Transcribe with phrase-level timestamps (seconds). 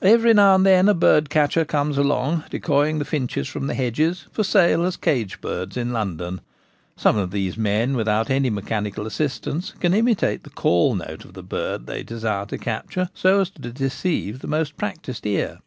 [0.00, 4.24] Every now and then a bird catcher comes along decoying the finches from the hedges,
[4.32, 6.40] for sale as cage birds in London.
[6.96, 11.42] Some of these men, without any mechanical assistance, can imitate the' call' note of the
[11.42, 15.58] bird they desire to capture so as to deceive the most practised ear.